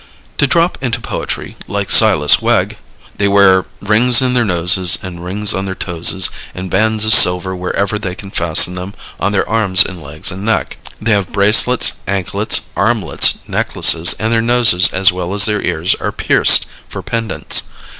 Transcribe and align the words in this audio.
To 0.39 0.47
drop 0.47 0.79
into 0.81 0.99
poetry, 0.99 1.55
like 1.67 1.91
Silas 1.91 2.41
Wegg, 2.41 2.79
they 3.19 3.27
wear 3.27 3.67
rings 3.81 4.19
in 4.19 4.33
their 4.33 4.43
noses 4.43 4.97
and 5.03 5.23
rings 5.23 5.53
on 5.53 5.65
their 5.67 5.75
toeses, 5.75 6.31
and 6.55 6.71
bands 6.71 7.05
of 7.05 7.13
silver 7.13 7.55
wherever 7.55 7.99
they 7.99 8.15
can 8.15 8.31
fasten 8.31 8.73
them 8.73 8.95
on 9.19 9.31
their 9.31 9.47
arms 9.47 9.83
and 9.85 10.01
legs 10.01 10.31
and 10.31 10.43
neck. 10.43 10.79
They 10.99 11.11
have 11.11 11.31
bracelets, 11.31 11.91
anklets, 12.07 12.61
armlets, 12.75 13.47
necklaces, 13.47 14.15
and 14.17 14.33
their 14.33 14.41
noses 14.41 14.87
as 14.91 15.11
well 15.11 15.35
as 15.35 15.45
their 15.45 15.61
ears 15.61 15.93
are 15.93 16.11
pierced 16.11 16.65
for 16.89 17.03
pendants. 17.03 17.69